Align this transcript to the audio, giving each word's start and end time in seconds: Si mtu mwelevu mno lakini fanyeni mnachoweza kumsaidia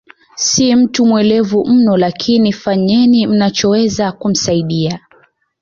Si 0.35 0.75
mtu 0.75 1.05
mwelevu 1.05 1.65
mno 1.65 1.97
lakini 1.97 2.53
fanyeni 2.53 3.27
mnachoweza 3.27 4.11
kumsaidia 4.11 4.99